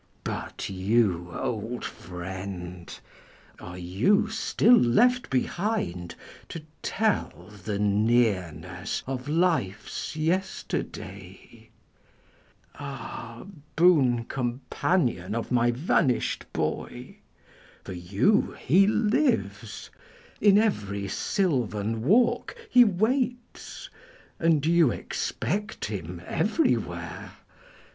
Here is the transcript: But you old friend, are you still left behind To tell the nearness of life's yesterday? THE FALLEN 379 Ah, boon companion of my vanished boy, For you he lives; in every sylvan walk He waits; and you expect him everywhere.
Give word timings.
But 0.23 0.67
you 0.67 1.31
old 1.31 1.85
friend, 1.85 2.91
are 3.59 3.77
you 3.77 4.29
still 4.29 4.73
left 4.75 5.29
behind 5.29 6.15
To 6.49 6.63
tell 6.81 7.51
the 7.63 7.77
nearness 7.77 9.03
of 9.05 9.29
life's 9.29 10.15
yesterday? 10.15 11.69
THE 12.71 12.77
FALLEN 12.79 12.97
379 12.97 12.97
Ah, 12.97 13.45
boon 13.75 14.23
companion 14.25 15.35
of 15.35 15.51
my 15.51 15.69
vanished 15.69 16.47
boy, 16.51 17.17
For 17.83 17.93
you 17.93 18.55
he 18.59 18.87
lives; 18.87 19.91
in 20.39 20.57
every 20.57 21.07
sylvan 21.07 22.01
walk 22.01 22.55
He 22.71 22.83
waits; 22.83 23.91
and 24.39 24.65
you 24.65 24.89
expect 24.89 25.85
him 25.85 26.23
everywhere. 26.25 27.33